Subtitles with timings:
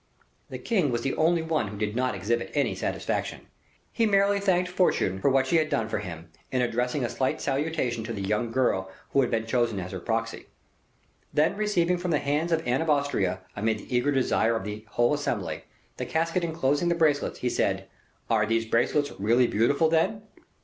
[0.49, 3.41] The king was the only one who did not exhibit any satisfaction.
[3.91, 7.39] He merely thanked Fortune for what she had done for him, in addressing a slight
[7.39, 10.47] salutation to the young girl who had been chosen as her proxy.
[11.31, 14.85] Then receiving from the hands of Anne of Austria, amid the eager desire of the
[14.89, 15.65] whole assembly,
[15.97, 17.87] the casket inclosing the bracelets, he said,
[18.27, 20.23] "Are these bracelets really beautiful, then?"